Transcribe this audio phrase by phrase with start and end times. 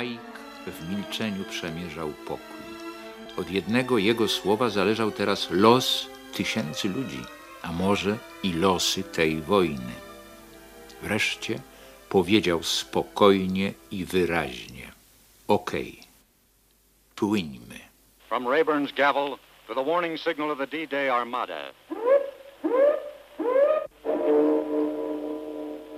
[0.00, 0.32] Ike
[0.66, 2.62] w milczeniu przemierzał pokój.
[3.38, 7.22] Od jednego jego słowa zależał teraz los tysięcy ludzi,
[7.62, 9.92] a może i losy tej wojny.
[11.02, 11.58] Wreszcie
[12.08, 14.92] powiedział spokojnie i wyraźnie:
[15.48, 15.98] Okej,
[17.16, 17.78] płyńmy.
[18.28, 19.36] From Rayburn's gavel
[19.66, 21.72] to the warning signal of the D-Day Armada.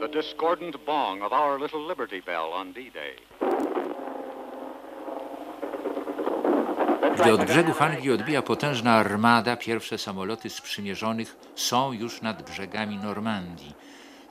[0.00, 3.43] The discordant bong of our little Liberty Bell on D-Day.
[7.14, 13.74] Gdy od brzegów Anglii odbija potężna armada, pierwsze samoloty sprzymierzonych są już nad brzegami Normandii.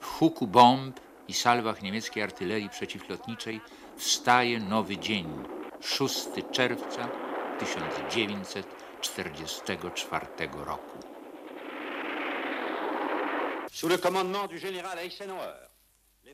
[0.01, 3.61] W huku bomb i salwach niemieckiej artylerii przeciwlotniczej
[3.97, 5.43] wstaje nowy dzień,
[5.81, 7.07] 6 czerwca
[7.59, 10.97] 1944 roku.
[13.71, 15.62] Sous le commandement du général Eisenhower,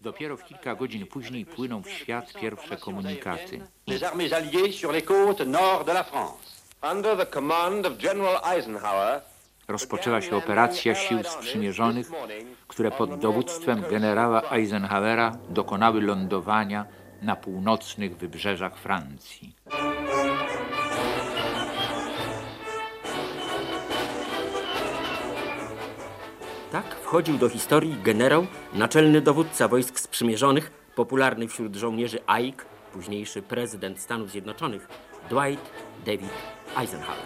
[0.02, 3.62] Dopiero w kilka godzin później płyną w świat pierwsze komunikaty.
[3.88, 6.64] les armées alliées sur les côtes nord de la France.
[6.92, 9.22] Under the command of General Eisenhower,
[9.68, 12.12] Rozpoczęła się operacja sił sprzymierzonych,
[12.68, 16.86] które pod dowództwem generała Eisenhowera dokonały lądowania
[17.22, 19.54] na północnych wybrzeżach Francji.
[26.72, 34.00] Tak wchodził do historii generał, naczelny dowódca wojsk sprzymierzonych, popularny wśród żołnierzy Ike, późniejszy prezydent
[34.00, 34.88] Stanów Zjednoczonych,
[35.30, 35.72] Dwight
[36.06, 36.30] David
[36.78, 37.26] Eisenhower.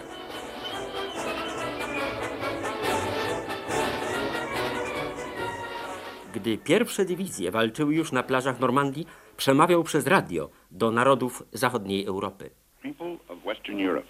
[6.34, 9.06] Gdy pierwsze dywizje walczyły już na plażach Normandii,
[9.36, 12.50] przemawiał przez radio do narodów zachodniej Europy.
[12.82, 14.06] People of Western Europe,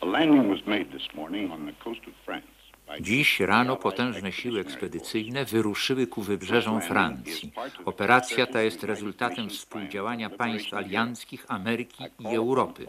[0.00, 2.55] a landing was made this morning on the coast of France.
[3.00, 7.52] Dziś rano potężne siły ekspedycyjne wyruszyły ku wybrzeżom Francji.
[7.84, 12.86] Operacja ta jest rezultatem współdziałania państw alianckich Ameryki i Europy.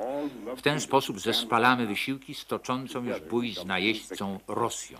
[0.57, 4.97] W ten sposób zespalamy wysiłki z toczącą już bój z najeźdźcą Rosją.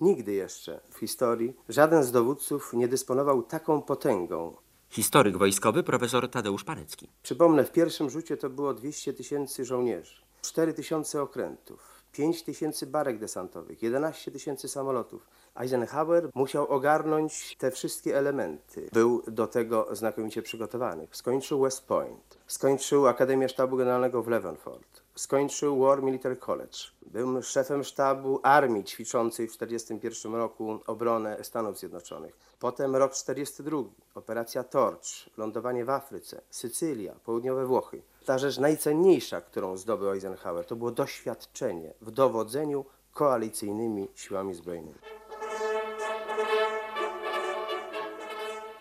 [0.00, 4.56] Nigdy jeszcze w historii żaden z dowódców nie dysponował taką potęgą.
[4.92, 7.08] Historyk wojskowy profesor Tadeusz Parecki.
[7.22, 13.18] Przypomnę, w pierwszym rzucie to było 200 tysięcy żołnierzy, 4 tysiące okrętów, 5 tysięcy barek
[13.18, 15.26] desantowych, 11 tysięcy samolotów.
[15.56, 18.88] Eisenhower musiał ogarnąć te wszystkie elementy.
[18.92, 21.08] Był do tego znakomicie przygotowany.
[21.10, 26.78] Skończył West Point, skończył Akademię Sztabu Generalnego w Leavenworth, skończył War Military College.
[27.06, 32.51] Był szefem sztabu armii ćwiczącej w 1941 roku obronę Stanów Zjednoczonych.
[32.62, 33.82] Potem rok 1942,
[34.14, 35.06] operacja Torch,
[35.36, 38.02] lądowanie w Afryce, Sycylia, południowe Włochy.
[38.24, 44.94] Ta rzecz najcenniejsza, którą zdobył Eisenhower, to było doświadczenie w dowodzeniu koalicyjnymi siłami zbrojnymi.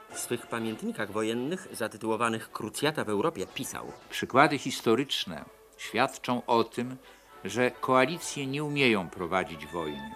[0.10, 5.46] W swych pamiętnikach wojennych zatytułowanych Krucjata w Europie pisał Przykłady historyczne
[5.78, 6.98] świadczą o tym,
[7.44, 10.12] że koalicje nie umieją prowadzić wojny.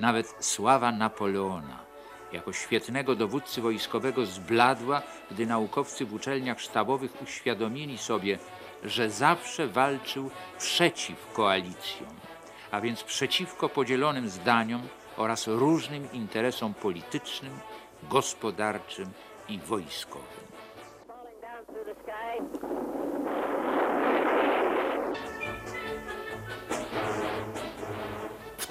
[0.00, 1.89] Nawet sława Napoleona
[2.32, 8.38] jako świetnego dowódcy wojskowego zbladła, gdy naukowcy w uczelniach sztabowych uświadomili sobie,
[8.84, 12.14] że zawsze walczył przeciw koalicjom,
[12.70, 14.82] a więc przeciwko podzielonym zdaniom
[15.16, 17.52] oraz różnym interesom politycznym,
[18.10, 19.10] gospodarczym
[19.48, 20.49] i wojskowym.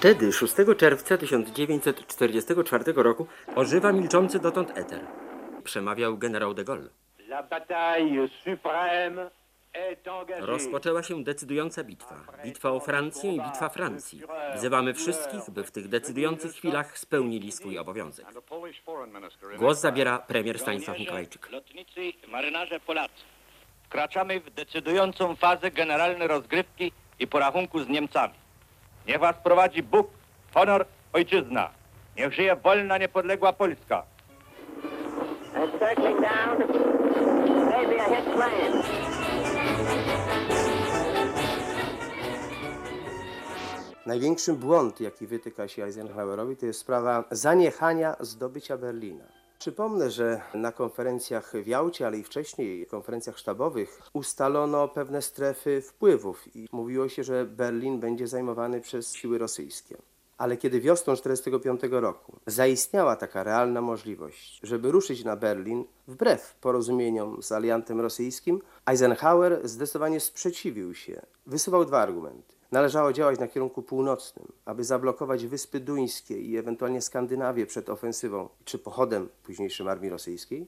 [0.00, 5.00] Wtedy, 6 czerwca 1944 roku, ożywa milczący dotąd eter.
[5.64, 6.88] Przemawiał generał de Gaulle.
[10.40, 12.14] Rozpoczęła się decydująca bitwa.
[12.44, 14.22] Bitwa o Francję i bitwa Francji.
[14.54, 18.26] Wzywamy wszystkich, by w tych decydujących chwilach spełnili swój obowiązek.
[19.58, 21.50] Głos zabiera premier Stanisław Mikołajczyk.
[21.50, 23.24] lotnicy marynarze Polacy.
[23.82, 28.34] Wkraczamy w decydującą fazę generalnej rozgrywki i porachunku z Niemcami.
[29.06, 30.10] Niech was prowadzi Bóg,
[30.54, 31.70] honor, ojczyzna.
[32.16, 34.02] Niech żyje wolna, niepodległa Polska.
[35.78, 36.58] Circling down.
[37.70, 38.82] Maybe a hit plane.
[44.06, 49.39] Największy błąd, jaki wytyka się Eisenhowerowi, to jest sprawa zaniechania zdobycia Berlina.
[49.60, 56.56] Przypomnę, że na konferencjach w Jałcie, ale i wcześniej konferencjach sztabowych ustalono pewne strefy wpływów
[56.56, 59.96] i mówiło się, że Berlin będzie zajmowany przez siły rosyjskie.
[60.38, 67.42] Ale kiedy wiosną 1945 roku zaistniała taka realna możliwość, żeby ruszyć na Berlin, wbrew porozumieniom
[67.42, 71.22] z aliantem rosyjskim, Eisenhower zdecydowanie sprzeciwił się.
[71.46, 72.59] Wysuwał dwa argumenty.
[72.72, 78.78] Należało działać na kierunku północnym, aby zablokować Wyspy Duńskie i ewentualnie Skandynawię przed ofensywą czy
[78.78, 80.66] pochodem późniejszym armii rosyjskiej,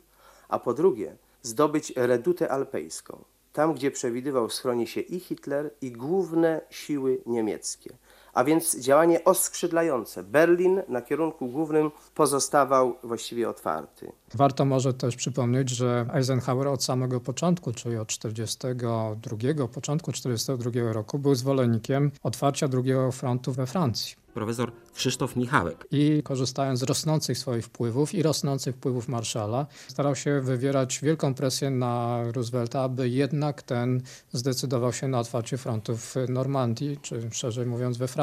[0.49, 6.61] a po drugie zdobyć redutę alpejską, tam gdzie przewidywał schroni się i Hitler, i główne
[6.71, 7.97] siły niemieckie.
[8.33, 10.23] A więc działanie oskrzydlające.
[10.23, 14.13] Berlin na kierunku głównym pozostawał właściwie otwarty.
[14.35, 21.19] Warto może też przypomnieć, że Eisenhower od samego początku, czyli od 42, początku 42 roku,
[21.19, 24.23] był zwolennikiem otwarcia drugiego frontu we Francji.
[24.35, 25.87] Profesor Krzysztof Michałek.
[25.91, 31.71] I korzystając z rosnących swoich wpływów i rosnących wpływów Marszala, starał się wywierać wielką presję
[31.71, 34.03] na Roosevelta, aby jednak ten
[34.33, 38.22] zdecydował się na otwarcie frontu w Normandii, czy szerzej mówiąc we Francji.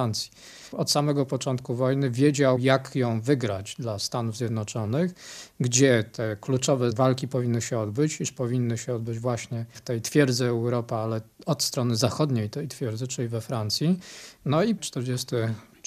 [0.71, 5.13] Od samego początku wojny wiedział, jak ją wygrać dla Stanów Zjednoczonych,
[5.59, 10.45] gdzie te kluczowe walki powinny się odbyć, iż powinny się odbyć właśnie w tej twierdzy
[10.45, 13.99] Europa, ale od strony zachodniej tej twierdzy, czyli we Francji.
[14.45, 15.35] No i 40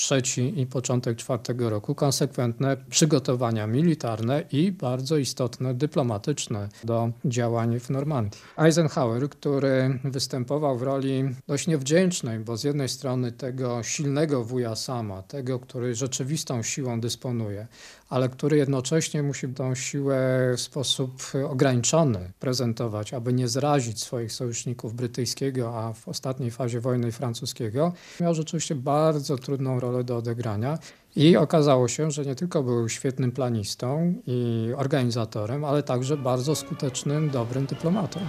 [0.02, 7.90] trzeci i początek czwartego roku konsekwentne przygotowania militarne i bardzo istotne dyplomatyczne do działań w
[7.90, 8.40] Normandii.
[8.58, 15.22] Eisenhower, który występował w roli dość niewdzięcznej, bo z jednej strony tego silnego wuja sama,
[15.22, 17.66] tego, który rzeczywistą siłą dysponuje,
[18.12, 20.16] ale który jednocześnie musi tą siłę
[20.56, 27.12] w sposób ograniczony prezentować, aby nie zrazić swoich sojuszników brytyjskiego, a w ostatniej fazie wojny
[27.12, 30.78] francuskiego, miał rzeczywiście bardzo trudną rolę do odegrania.
[31.16, 37.30] I okazało się, że nie tylko był świetnym planistą i organizatorem, ale także bardzo skutecznym,
[37.30, 38.20] dobrym dyplomatą.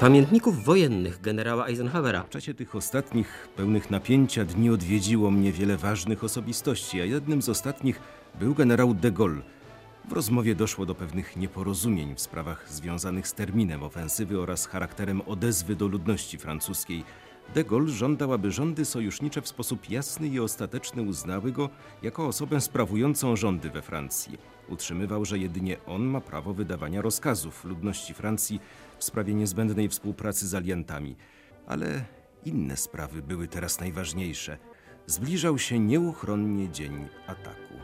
[0.00, 6.24] Pamiętników wojennych generała Eisenhowera W czasie tych ostatnich, pełnych napięcia dni odwiedziło mnie wiele ważnych
[6.24, 8.00] osobistości, a jednym z ostatnich
[8.40, 9.42] był generał de Gaulle.
[10.08, 15.76] W rozmowie doszło do pewnych nieporozumień w sprawach związanych z terminem ofensywy oraz charakterem odezwy
[15.76, 17.04] do ludności francuskiej.
[17.54, 21.70] De Gaulle żądał, aby rządy sojusznicze w sposób jasny i ostateczny uznały go
[22.02, 24.38] jako osobę sprawującą rządy we Francji.
[24.68, 28.60] Utrzymywał, że jedynie on ma prawo wydawania rozkazów ludności Francji
[28.98, 31.16] w sprawie niezbędnej współpracy z aliantami.
[31.66, 32.04] Ale
[32.44, 34.58] inne sprawy były teraz najważniejsze.
[35.06, 37.74] Zbliżał się nieuchronnie dzień ataku.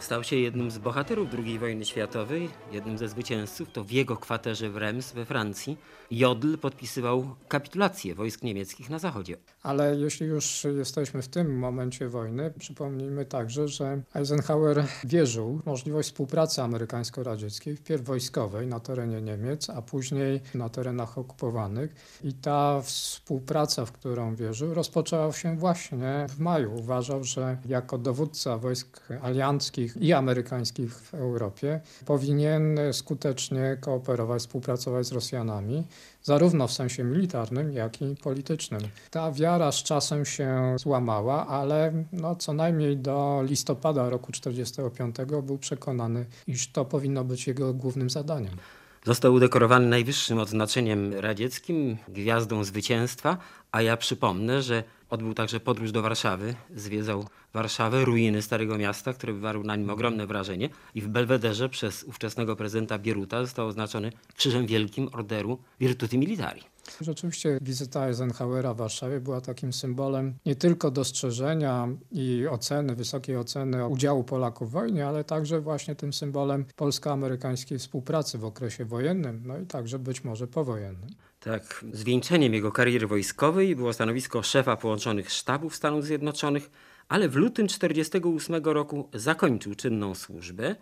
[0.00, 3.72] Stał się jednym z bohaterów II wojny światowej, jednym ze zwycięzców.
[3.72, 5.76] To w jego kwaterze w Reims we Francji
[6.10, 9.36] Jodl podpisywał kapitulację wojsk niemieckich na zachodzie.
[9.62, 16.08] Ale jeśli już jesteśmy w tym momencie wojny, przypomnijmy także, że Eisenhower wierzył w możliwość
[16.08, 21.94] współpracy amerykańsko-radzieckiej, wpierw wojskowej na terenie Niemiec, a później na terenach okupowanych.
[22.24, 26.74] I ta współpraca, w którą wierzył, rozpoczęła się właśnie w maju.
[26.74, 35.12] Uważał, że jako dowódca wojsk alianckich i amerykańskich w Europie powinien skutecznie kooperować, współpracować z
[35.12, 35.84] Rosjanami,
[36.22, 38.80] zarówno w sensie militarnym, jak i politycznym.
[39.10, 45.58] Ta wiara z czasem się złamała, ale no, co najmniej do listopada roku 1945 był
[45.58, 48.56] przekonany, iż to powinno być jego głównym zadaniem.
[49.04, 53.38] Został udekorowany najwyższym odznaczeniem radzieckim, Gwiazdą Zwycięstwa,
[53.72, 59.32] a ja przypomnę, że odbył także podróż do Warszawy, zwiedzał Warszawę, ruiny Starego Miasta, które
[59.32, 64.66] wywarły na nim ogromne wrażenie i w Belwederze przez ówczesnego prezydenta Bieruta został oznaczony Krzyżem
[64.66, 66.62] Wielkim Orderu Virtuti Militari.
[67.00, 73.86] Rzeczywiście wizyta Eisenhowera w Warszawie była takim symbolem nie tylko dostrzeżenia i oceny, wysokiej oceny
[73.88, 79.58] udziału Polaków w wojnie, ale także właśnie tym symbolem polsko-amerykańskiej współpracy w okresie wojennym, no
[79.58, 81.10] i także być może powojennym.
[81.40, 86.70] Tak, zwieńczeniem jego kariery wojskowej było stanowisko szefa połączonych sztabów Stanów Zjednoczonych,
[87.08, 90.76] ale w lutym 1948 roku zakończył czynną służbę.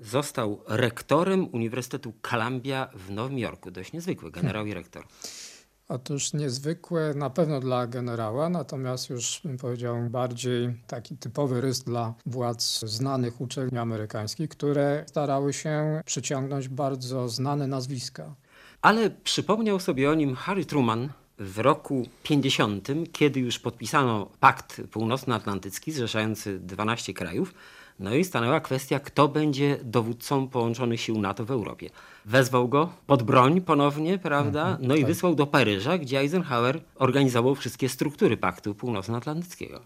[0.00, 3.70] Został rektorem Uniwersytetu Columbia w Nowym Jorku.
[3.70, 5.04] Dość niezwykły generał i rektor.
[5.88, 12.14] Otóż niezwykłe na pewno dla generała, natomiast już bym powiedział bardziej taki typowy rys dla
[12.26, 18.34] władz znanych uczelni amerykańskich, które starały się przyciągnąć bardzo znane nazwiska.
[18.82, 21.08] Ale przypomniał sobie o nim Harry Truman
[21.38, 27.54] w roku 50, kiedy już podpisano pakt północnoatlantycki zrzeszający 12 krajów.
[27.98, 31.90] No i stanęła kwestia, kto będzie dowódcą połączonych sił NATO w Europie.
[32.24, 34.78] Wezwał go pod broń ponownie, prawda?
[34.80, 39.80] No i wysłał do Paryża, gdzie Eisenhower organizował wszystkie struktury paktu północnoatlantyckiego.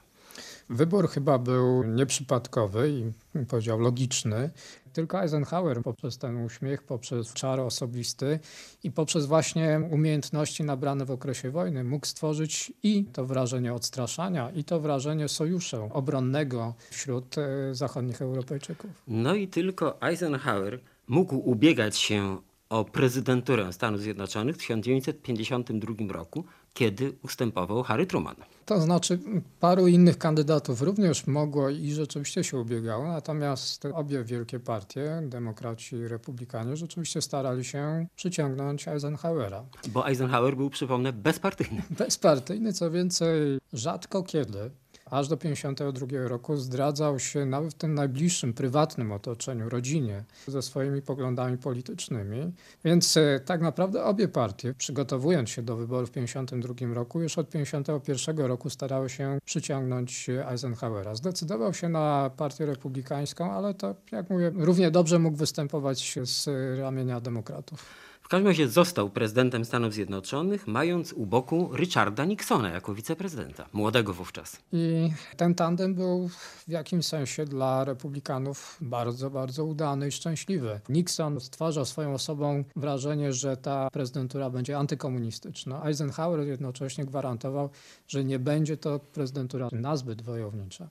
[0.70, 4.50] Wybór chyba był nieprzypadkowy i bym powiedział logiczny.
[4.96, 8.38] Tylko Eisenhower poprzez ten uśmiech, poprzez czar osobisty
[8.84, 14.64] i poprzez właśnie umiejętności nabrane w okresie wojny mógł stworzyć i to wrażenie odstraszania, i
[14.64, 18.90] to wrażenie sojuszu obronnego wśród e, zachodnich Europejczyków.
[19.08, 22.38] No i tylko Eisenhower mógł ubiegać się
[22.68, 26.44] o prezydenturę Stanów Zjednoczonych w 1952 roku,
[26.76, 28.36] kiedy ustępował Harry Truman.
[28.66, 29.18] To znaczy,
[29.60, 36.08] paru innych kandydatów również mogło i rzeczywiście się ubiegało, natomiast obie wielkie partie, demokraci i
[36.08, 39.64] republikanie, rzeczywiście starali się przyciągnąć Eisenhowera.
[39.88, 41.82] Bo Eisenhower był, przypomnę, bezpartyjny.
[41.90, 44.70] Bezpartyjny, co więcej, rzadko kiedy
[45.10, 51.02] aż do 1952 roku zdradzał się nawet w tym najbliższym, prywatnym otoczeniu, rodzinie, ze swoimi
[51.02, 52.52] poglądami politycznymi.
[52.84, 57.50] Więc e, tak naprawdę obie partie, przygotowując się do wyborów w 1952 roku, już od
[57.50, 61.14] 1951 roku starały się przyciągnąć Eisenhowera.
[61.14, 66.48] Zdecydował się na partię republikańską, ale to, jak mówię, równie dobrze mógł występować z
[66.78, 67.84] ramienia demokratów.
[68.26, 74.12] W każdym razie został prezydentem Stanów Zjednoczonych, mając u boku Richarda Nixona jako wiceprezydenta, młodego
[74.12, 74.58] wówczas.
[74.72, 80.80] I ten tandem był w jakimś sensie dla republikanów bardzo, bardzo udany i szczęśliwy.
[80.88, 85.84] Nixon stwarzał swoją osobą wrażenie, że ta prezydentura będzie antykomunistyczna.
[85.84, 87.70] Eisenhower jednocześnie gwarantował,
[88.08, 90.88] że nie będzie to prezydentura nazbyt wojownicza.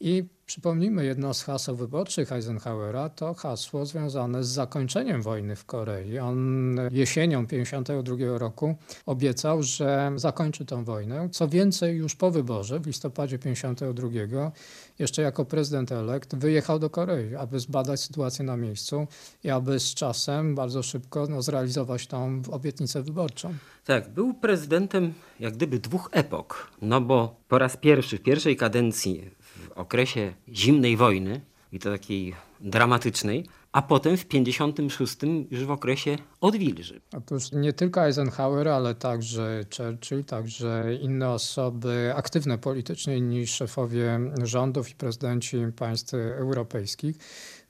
[0.00, 6.18] I przypomnijmy, jedno z haseł wyborczych Eisenhowera to hasło związane z zakończeniem wojny w Korei.
[6.18, 8.76] On jesienią 1952 roku
[9.06, 11.28] obiecał, że zakończy tę wojnę.
[11.32, 14.52] Co więcej, już po wyborze w listopadzie 1952
[14.98, 19.06] jeszcze jako prezydent elekt wyjechał do Korei, aby zbadać sytuację na miejscu
[19.44, 23.54] i aby z czasem bardzo szybko no, zrealizować tą obietnicę wyborczą.
[23.84, 29.30] Tak, był prezydentem jak gdyby dwóch epok, no bo po raz pierwszy w pierwszej kadencji
[29.56, 31.40] w okresie zimnej wojny
[31.72, 35.16] i to takiej dramatycznej, a potem w 56
[35.50, 37.00] już w okresie odwilży.
[37.16, 44.90] Otóż nie tylko Eisenhower, ale także Churchill, także inne osoby aktywne politycznie niż szefowie rządów
[44.90, 47.16] i prezydenci państw europejskich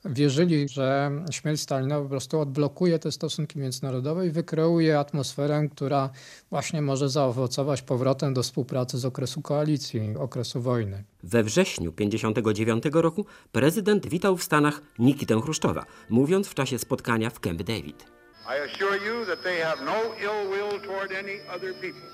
[0.09, 6.11] wierzyli, że śmierć Stalina po prostu odblokuje te stosunki międzynarodowe i wykreuje atmosferę, która
[6.51, 11.05] właśnie może zaowocować powrotem do współpracy z okresu koalicji, okresu wojny.
[11.23, 17.41] We wrześniu 1959 roku prezydent witał w Stanach Nikitę Chruszczowa, mówiąc w czasie spotkania w
[17.41, 18.05] Camp David.
[18.49, 22.09] I assure you that they have no ill will toward any other people,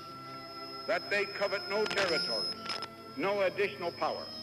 [0.87, 2.55] that they covet no territories,
[3.17, 4.42] no additional power.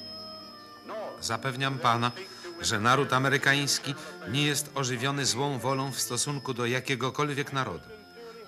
[1.21, 2.13] Zapewniam pana,
[2.61, 3.95] że naród amerykański
[4.29, 7.89] nie jest ożywiony złą wolą w stosunku do jakiegokolwiek narodu,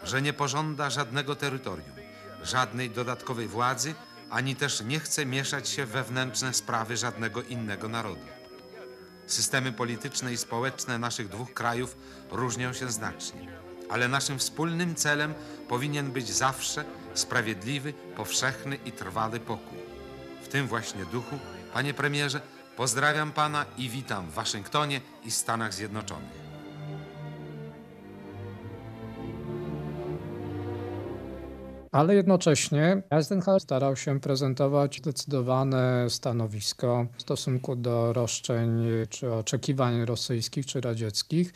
[0.04, 1.92] że nie pożąda żadnego terytorium,
[2.42, 3.94] żadnej dodatkowej władzy,
[4.30, 8.26] ani też nie chce mieszać się w wewnętrzne sprawy żadnego innego narodu.
[9.26, 11.96] Systemy polityczne i społeczne naszych dwóch krajów
[12.30, 13.52] różnią się znacznie,
[13.90, 15.34] ale naszym wspólnym celem
[15.68, 16.84] powinien być zawsze
[17.14, 19.78] sprawiedliwy, powszechny i trwały pokój.
[20.42, 21.38] W tym właśnie duchu,
[21.72, 22.40] panie premierze,
[22.76, 26.41] pozdrawiam pana i witam w Waszyngtonie i Stanach Zjednoczonych.
[31.92, 40.66] Ale jednocześnie Eisenhower starał się prezentować zdecydowane stanowisko w stosunku do roszczeń czy oczekiwań rosyjskich
[40.66, 41.52] czy radzieckich.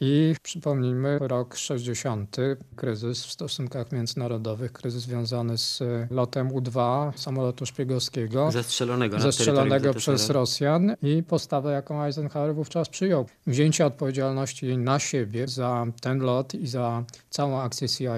[0.00, 2.36] I przypomnijmy rok 60,
[2.76, 8.50] kryzys w stosunkach międzynarodowych, kryzys związany z lotem U-2 samolotu szpiegowskiego.
[8.50, 13.26] Zestrzelonego, zestrzelonego przez Rosjan i postawę, jaką Eisenhower wówczas przyjął.
[13.46, 18.16] Wzięcie odpowiedzialności na siebie za ten lot i za całą akcję CIA,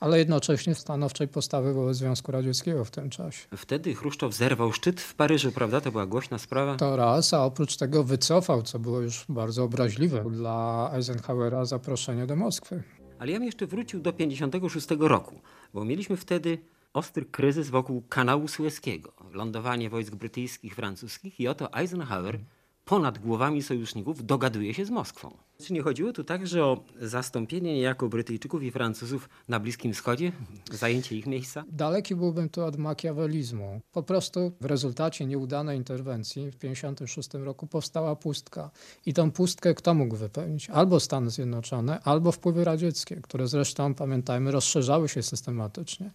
[0.00, 3.46] ale jednocześnie stanowczej postawy wobec Związku Radzieckiego w tym czasie.
[3.56, 5.80] Wtedy Chruszczow zerwał szczyt w Paryżu, prawda?
[5.80, 6.76] To była głośna sprawa.
[6.76, 12.36] To raz, a oprócz tego wycofał, co było już bardzo obraźliwe dla Eisenhowera zaproszenie do
[12.36, 12.82] Moskwy.
[13.18, 15.40] Ale ja bym jeszcze wrócił do 56 roku,
[15.74, 16.58] bo mieliśmy wtedy
[16.92, 22.38] ostry kryzys wokół kanału Sueskiego, lądowanie wojsk brytyjskich, francuskich i oto Eisenhower
[22.84, 25.36] ponad głowami sojuszników dogaduje się z Moskwą.
[25.60, 30.32] Czy nie chodziło tu także o zastąpienie niejako Brytyjczyków i Francuzów na Bliskim Wschodzie,
[30.72, 31.64] zajęcie ich miejsca?
[31.68, 33.80] Daleki byłbym tu od makiawelizmu.
[33.92, 38.70] Po prostu w rezultacie nieudanej interwencji w 1956 roku powstała pustka.
[39.06, 40.70] I tą pustkę kto mógł wypełnić?
[40.70, 46.10] Albo Stany Zjednoczone, albo wpływy radzieckie, które zresztą, pamiętajmy, rozszerzały się systematycznie.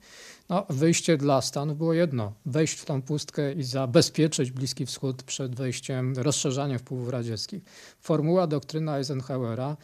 [0.50, 2.34] No, wyjście dla Stanów było jedno.
[2.46, 7.64] Wejść w tą pustkę i zabezpieczyć Bliski Wschód przed wejściem, rozszerzaniem wpływów radzieckich.
[8.00, 9.00] Formuła doktryna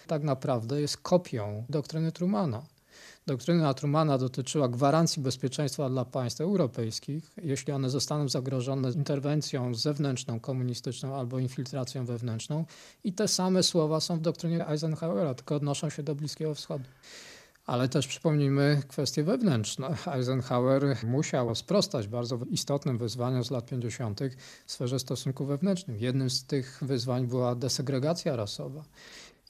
[0.08, 2.64] Tak naprawdę jest kopią doktryny Trumana.
[3.28, 11.16] Doktryna Trumana dotyczyła gwarancji bezpieczeństwa dla państw europejskich, jeśli one zostaną zagrożone interwencją zewnętrzną, komunistyczną
[11.16, 12.66] albo infiltracją wewnętrzną.
[13.04, 16.86] I te same słowa są w doktrynie Eisenhowera, tylko odnoszą się do Bliskiego Wschodu.
[17.66, 19.96] Ale też przypomnijmy kwestie wewnętrzne.
[20.16, 24.20] Eisenhower musiał sprostać bardzo istotnym wyzwaniom z lat 50.
[24.66, 26.02] w sferze stosunków wewnętrznych.
[26.02, 28.84] Jednym z tych wyzwań była desegregacja rasowa.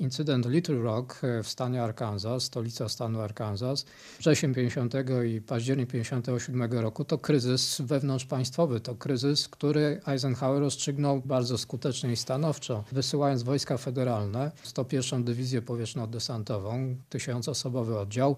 [0.02, 3.86] Incydent Little Rock w stanie Arkansas, stolica stanu Arkansas,
[4.20, 4.94] wrzesień 50
[5.28, 7.06] i październik 57 roku.
[7.06, 14.52] To kryzys wewnątrzpaństwowy, to kryzys, który Eisenhower rozstrzygnął bardzo skutecznie i stanowczo, wysyłając wojska federalne,
[14.64, 15.24] 101.
[15.24, 18.36] Dywizję Powietrzno-Desantową, tysiącosobowy oddział,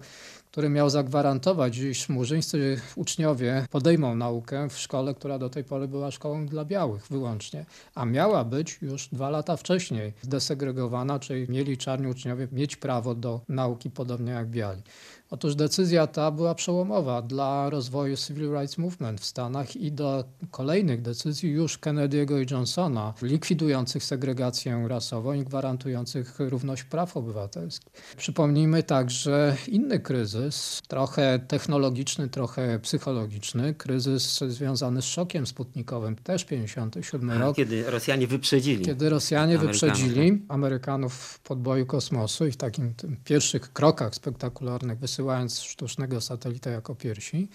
[0.54, 6.10] który miał zagwarantować, iż murzyńscy uczniowie podejmą naukę w szkole, która do tej pory była
[6.10, 12.06] szkołą dla białych wyłącznie, a miała być już dwa lata wcześniej zdesegregowana, czyli mieli czarni
[12.06, 14.82] uczniowie mieć prawo do nauki podobnie jak biali.
[15.30, 21.02] Otóż decyzja ta była przełomowa dla rozwoju Civil Rights Movement w Stanach i do kolejnych
[21.02, 27.92] decyzji już Kennedy'ego i Johnsona, likwidujących segregację rasową i gwarantujących równość praw obywatelskich.
[28.16, 37.32] Przypomnijmy także inny kryzys, trochę technologiczny, trochę psychologiczny, kryzys związany z szokiem sputnikowym, też 57
[37.32, 37.56] rok.
[37.56, 38.84] Kiedy Rosjanie wyprzedzili.
[38.84, 39.80] Kiedy Rosjanie Amerykanów.
[39.80, 46.94] wyprzedzili Amerykanów w podboju kosmosu i w takim pierwszych krokach spektakularnych wysyłając sztucznego satelitę jako
[46.94, 47.48] piersi.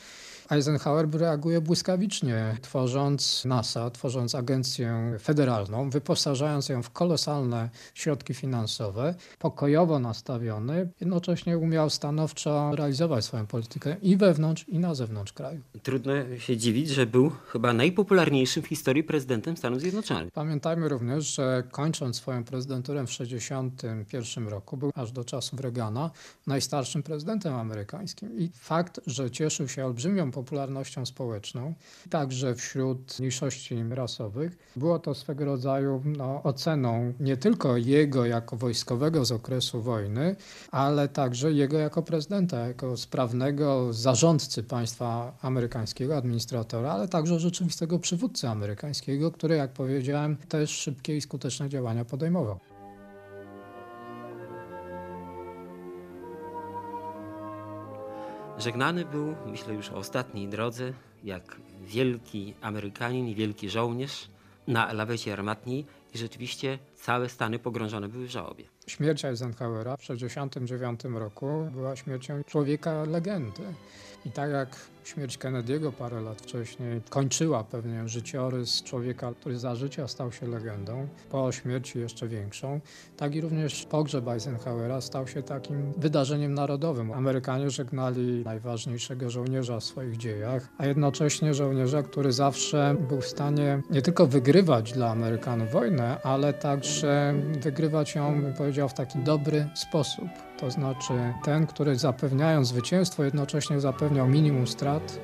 [0.50, 10.00] Eisenhower reaguje błyskawicznie, tworząc NASA, tworząc agencję federalną, wyposażając ją w kolosalne środki finansowe, pokojowo
[10.00, 15.62] nastawiony, jednocześnie umiał stanowczo realizować swoją politykę i wewnątrz, i na zewnątrz kraju.
[15.84, 20.34] Trudno się dziwić, że był chyba najpopularniejszym w historii prezydentem Stanów Zjednoczonych.
[20.34, 26.12] Pamiętajmy również, że kończąc swoją prezydenturę w 1961 roku, był aż do czasów Reagana
[26.48, 28.40] najstarszym prezydentem amerykańskim.
[28.40, 31.74] I fakt, że cieszył się olbrzymią popularnością społeczną,
[32.10, 39.26] także wśród mniejszości rasowych, było to swego rodzaju no, oceną nie tylko jego jako wojskowego
[39.26, 40.36] z okresu wojny,
[40.72, 48.48] ale także jego jako prezydenta, jako sprawnego zarządcy państwa amerykańskiego, administratora, ale także rzeczywistego przywódcy
[48.48, 52.60] amerykańskiego, który, jak powiedziałem, też szybkie i skuteczne działania podejmował.
[58.60, 64.30] Żegnany był, myślę już o ostatniej drodze, jak wielki Amerykanin i wielki żołnierz
[64.68, 68.66] na lawecie armatniej i rzeczywiście całe Stany pogrążone były w żałobie.
[68.88, 73.64] Śmierć Eisenhowera w 1969 roku była śmiercią człowieka legendy.
[74.26, 74.76] I tak jak
[75.10, 81.08] śmierć Kennedy'ego parę lat wcześniej kończyła pewnie życiorys człowieka, który za życia stał się legendą,
[81.30, 82.80] po śmierci jeszcze większą,
[83.18, 87.12] tak i również pogrzeb Eisenhowera stał się takim wydarzeniem narodowym.
[87.12, 93.82] Amerykanie żegnali najważniejszego żołnierza w swoich dziejach, a jednocześnie żołnierza, który zawsze był w stanie
[93.90, 99.68] nie tylko wygrywać dla Amerykanów wojnę, ale także wygrywać ją, bym powiedział, w taki dobry
[99.76, 100.49] sposób.
[100.60, 105.20] To znaczy ten, który zapewniając zwycięstwo, jednocześnie zapewniał minimum strat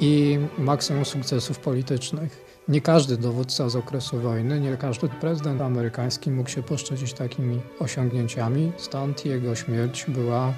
[0.00, 2.44] i maksimum sukcesów politycznych.
[2.68, 8.72] Nie każdy dowódca z okresu wojny, nie każdy prezydent amerykański mógł się poszczycić takimi osiągnięciami,
[8.76, 10.52] stąd jego śmierć była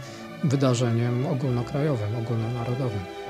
[0.44, 3.23] wydarzeniem ogólnokrajowym, ogólnonarodowym.